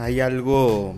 [0.00, 0.94] hay algo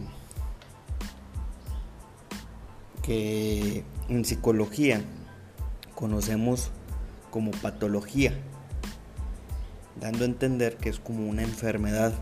[3.02, 5.02] que en psicología
[5.96, 6.70] conocemos
[7.30, 8.32] como patología,
[10.00, 12.12] dando a entender que es como una enfermedad.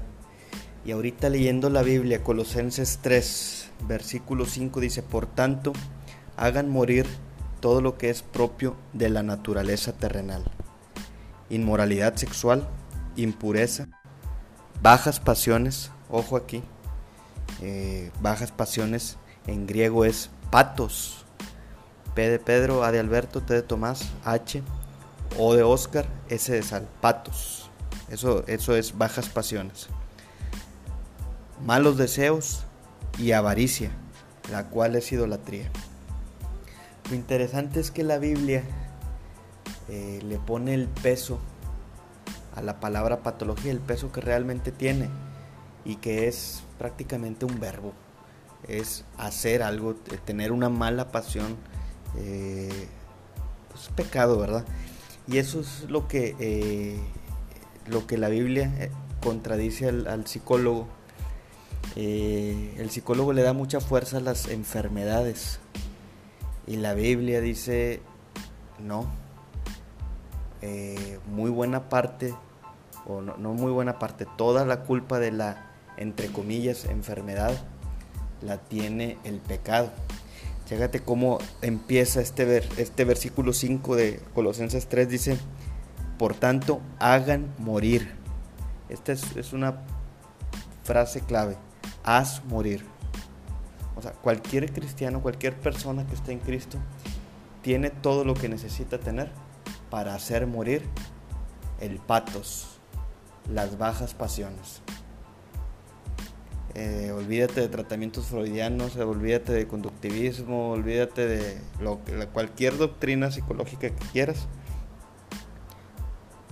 [0.86, 5.74] Y ahorita leyendo la Biblia, Colosenses 3, versículo 5 dice, por tanto,
[6.38, 7.04] hagan morir
[7.60, 10.44] todo lo que es propio de la naturaleza terrenal.
[11.50, 12.66] Inmoralidad sexual,
[13.16, 13.88] impureza,
[14.80, 16.62] bajas pasiones, ojo aquí,
[17.60, 21.24] eh, bajas pasiones en griego es patos,
[22.14, 24.62] P de Pedro, A de Alberto, T de Tomás, H,
[25.38, 27.70] O de Oscar, S de Sal, patos.
[28.08, 29.88] Eso, eso es bajas pasiones.
[31.64, 32.64] Malos deseos
[33.18, 33.90] y avaricia,
[34.50, 35.70] la cual es idolatría.
[37.08, 38.64] Lo interesante es que la Biblia
[39.88, 41.38] eh, le pone el peso
[42.54, 45.08] a la palabra patología, el peso que realmente tiene
[45.84, 47.92] y que es prácticamente un verbo,
[48.68, 51.56] es hacer algo, tener una mala pasión,
[52.16, 52.88] eh,
[53.70, 54.64] pues pecado, ¿verdad?
[55.26, 56.98] Y eso es lo que, eh,
[57.86, 58.90] lo que la Biblia eh,
[59.22, 60.88] contradice al, psicólogo.
[61.96, 65.60] el psicólogo le da mucha fuerza a las enfermedades
[66.66, 68.00] y la Biblia dice,
[68.78, 69.10] no,
[71.26, 72.34] muy buena parte,
[73.06, 77.52] o no, no muy buena parte, toda la culpa de la, entre comillas, enfermedad,
[78.42, 79.90] la tiene el pecado.
[80.66, 85.36] Fíjate cómo empieza este, ver, este versículo 5 de Colosenses 3, dice,
[86.16, 88.12] por tanto, hagan morir.
[88.88, 89.82] Esta es, una
[90.84, 91.56] frase clave,
[92.04, 92.84] haz morir.
[93.96, 96.78] O sea, cualquier cristiano, cualquier persona que esté en Cristo,
[97.62, 99.32] tiene todo lo que necesita tener
[99.90, 100.82] para hacer morir
[101.80, 102.78] el patos,
[103.48, 104.82] las bajas pasiones.
[106.74, 111.58] Eh, olvídate de tratamientos freudianos, olvídate de conductivismo, olvídate de
[112.32, 114.46] cualquier doctrina psicológica que quieras.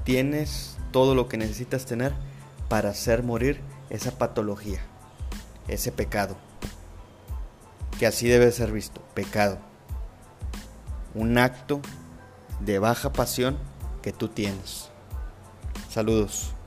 [0.05, 2.12] Tienes todo lo que necesitas tener
[2.69, 4.81] para hacer morir esa patología,
[5.69, 6.37] ese pecado,
[7.99, 9.59] que así debe ser visto, pecado.
[11.15, 11.81] Un acto
[12.61, 13.56] de baja pasión
[14.03, 14.91] que tú tienes.
[15.91, 16.58] Saludos.